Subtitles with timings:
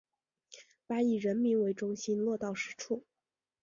[0.87, 3.03] 把以人民为中心落到实处